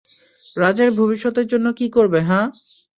রাজের 0.57 0.89
ভবিষ্যতের 0.91 1.45
জন্যে 1.51 1.71
কী 1.79 1.87
করবে, 1.89 2.19
হা? 2.21 2.41